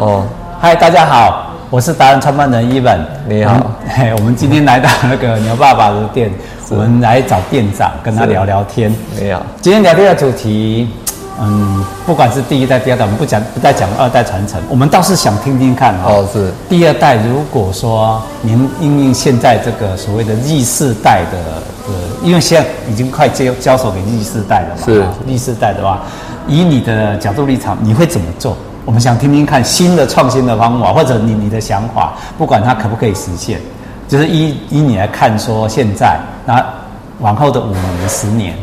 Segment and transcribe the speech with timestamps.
[0.00, 0.24] 哦，
[0.60, 3.00] 嗨，大家好，我是达人创办人 Evan。
[3.26, 3.54] 你好，
[3.88, 6.30] 嘿，我们今天来到那个牛爸爸的店，
[6.70, 8.94] 我们来找店长跟他聊聊天。
[9.20, 10.88] 你好，今天聊天的主题，
[11.40, 16.24] 嗯，不管是第一代、第二代，我们不讲，不再讲二代传承，我们倒是想听听看哦。
[16.32, 21.38] 是第二代，如果说您因应现在这个所谓的 Z 世代的，
[21.88, 26.02] 呃，因为现在已经快交交手给 Z 世代了嘛，是 Z 世代的话，
[26.46, 28.56] 以你的角度立场，你会怎么做？
[28.88, 33.60] 我们想听听看新的创新的方法，或者你你的想法，不管它可不可以实现，
[34.08, 36.64] 就是依依你来看，说现在那
[37.18, 38.54] 往后的五年、十年，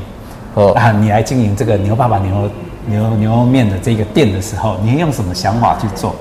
[0.55, 2.49] 哦啊，你来经营这个牛爸爸牛
[2.87, 6.15] 牛牛肉面的这个店的时候，你用什么想法去做？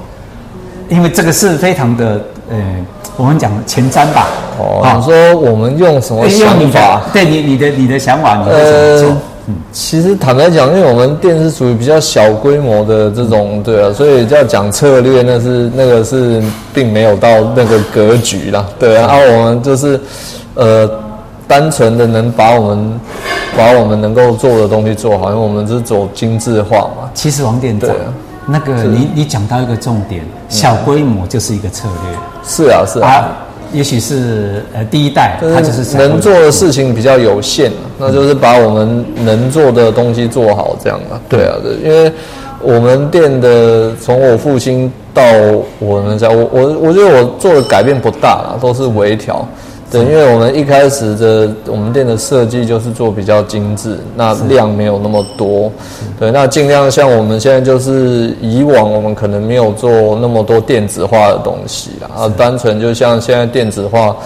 [0.90, 2.62] 因为这个是非常的，呃，
[3.16, 4.26] 我们讲前瞻吧。
[4.58, 7.00] 哦，你说我们用什么想法？
[7.10, 9.08] 对你你的你的想法，你会怎么做？
[9.08, 20.00] 呃嗯，其实坦白讲，因为我们店是属于比较小规模的这种，对啊，所以要讲策略，那是那个是并没有到那个格局啦，对啊，然后、啊、我们就是
[20.54, 20.88] 呃，
[21.46, 23.00] 单纯的能把我们
[23.54, 27.10] 把我们能够做的东西做好，因为我们是走精致化嘛。
[27.12, 28.12] 其实王店长，对啊，
[28.46, 32.18] 那个你你讲到一个重点，小规模就是一个策略。
[32.46, 33.08] 是啊，是啊。
[33.08, 33.38] 啊
[33.72, 41.20] 也许是呃第一代，他就是能做的事情比较有限，那就是把我们能做的东西做好这样啊。
[41.28, 42.12] 对啊，对，因为
[42.60, 45.22] 我们店的从我父亲到
[45.78, 49.46] 我们家，我我我觉得我做的改变不大啦，都是微调。
[49.90, 55.70] 对，因为我们一开始的我们店的设计就是做比较精致，那量没有那么多。
[56.18, 64.16] 对，那尽量像我们现在就是以往我们可能没有做那么多电子化的东西啊，单纯就像现在电子化，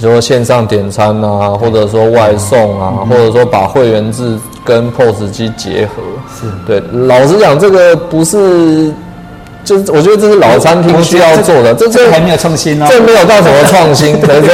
[0.00, 6.02] 说线上点餐啊，或者说外送啊，或者说把会员制跟 POS 机结合。
[6.34, 6.46] 是。
[6.66, 8.92] 对，老实讲，这个不是。
[9.64, 14.50] 就是我觉得这是老餐厅需要做的，这这还没有创新啊，这没有到什么创新， 没错，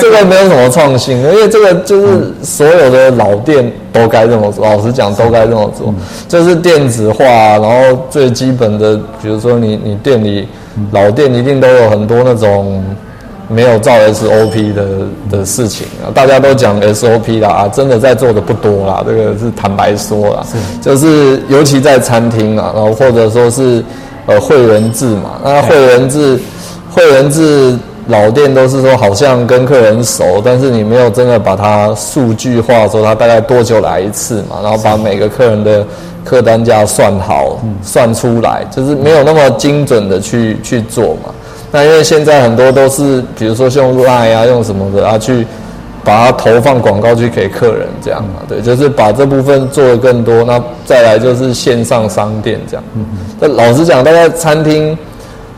[0.00, 5.92] 这个没有什么创新，因为这个就是所有的老店都该这么做，老实讲都该这么做，
[6.28, 10.48] 就是电子化，然后最基本的，比如说你你店里
[10.92, 12.82] 老店一定都有很多那种
[13.48, 14.86] 没有照 SOP 的
[15.30, 23.82] 的事情啊，大家都讲 SOP 啦，啊，真的在做的不多啦，这个是坦白说啦，是就是尤其在餐厅啊，然后或者说是。
[24.30, 26.38] 呃，会员制嘛，那会员制，
[26.90, 27.74] 会员制
[28.08, 35.82] 老店都是说好像跟客人熟，但是你没有真的把它数据化，说他大概多久来一次嘛，然后把每个客人的
[36.26, 41.32] 客单价算好，算出来，就是没有那么精准的去去做嘛。
[41.70, 45.46] 那因为现在很多都是，比如说用 Line 啊，用什么的啊去。
[46.04, 50.42] 把它投放广告去给客人，这样嘛，对，就是把这部分做得更多。
[50.42, 52.84] 那再来就是线上商店这样。
[53.38, 54.96] 那老实讲，大概餐厅，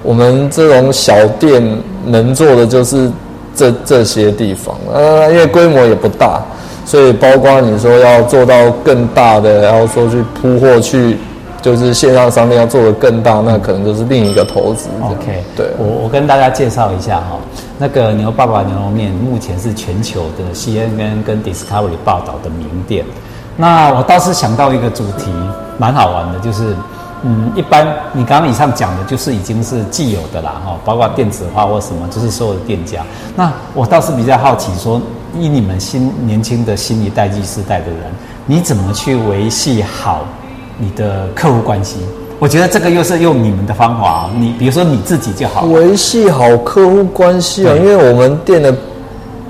[0.03, 1.62] 我们这种小店
[2.04, 3.09] 能做的就是
[3.54, 4.75] 这这些地方。
[4.93, 6.43] 呃，因为规模也不大，
[6.84, 11.16] 所以包括你说要做到更大的，然后说去铺货去。
[11.60, 14.88] 就是线上商店要做的更大，那可能就是另一个投资。
[15.03, 17.38] OK，对，我我跟大家介绍一下哈，
[17.78, 23.04] 那个牛爸爸牛肉面目前是全球的 CNN 跟 Discovery 报道的名店。
[23.56, 25.31] 那我倒是想到一个主题，
[25.76, 26.75] 蛮好玩的，就是
[27.22, 33.03] 嗯，一般你刚刚以上讲的，就是已经是既有的啦哈，包括电子化或什么，就是所有的店家。
[33.37, 34.99] 那我倒是比较好奇说，
[35.38, 37.99] 以你们新年轻的新一代、Z 世代的人，
[38.47, 40.22] 你怎么去维系好？
[40.82, 41.96] 你的客户关系，
[42.38, 44.30] 我觉得这个又是用你们的方法。
[44.38, 47.76] 你比如说你自己就好，维系好客户关系啊。
[47.76, 48.74] 因为我们店的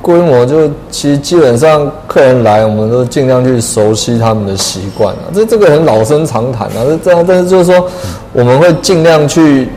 [0.03, 5.31] 规模就其实基本上客人来，我们都尽量去熟悉他们的习惯啊。
[5.33, 6.99] 这这个很老生常谈啊。
[7.05, 7.89] 这样，但是就是说，
[8.33, 9.69] 我们会尽量去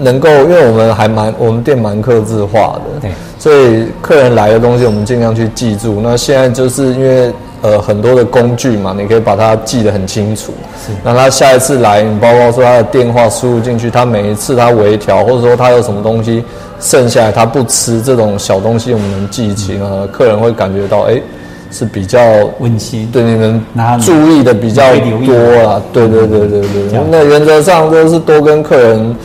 [0.00, 6.02] 能够，因为我们还蛮我们店蛮客制化的，对，所以客人来的东西我们尽量去记住。
[6.02, 7.32] 那现在就是因为。
[7.60, 10.52] 呃，很多的工具嘛，你可以把它记得很清楚。
[10.86, 16.44] 是，那他下一次来，你包括说他的电话输入进去，他每一次他微调，或者说他有什么东西
[16.80, 21.22] 剩下来他不吃，这种小东西我们能记清啊，客人会感觉到哎、欸，
[21.70, 22.20] 是比较
[22.60, 23.60] 温馨，对你们
[24.00, 25.82] 注意的比较多啊。
[25.92, 29.16] 对对对对对，那原则上都是多跟客人。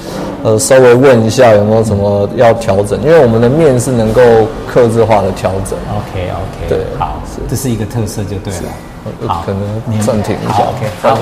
[0.45, 4.21] 呃，稍微问一下有没有什么要调整，因为我们的面是能够
[4.67, 5.79] 克制化的调整。
[5.95, 7.12] OK OK，对，好，
[7.53, 8.69] 这是一个特色就对了。
[9.27, 9.61] 好，可能
[10.01, 10.63] 暂停一下。
[10.63, 11.19] OK，好。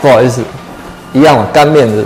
[0.00, 0.44] 不好意思，
[1.12, 2.04] 一样嘛，干面的。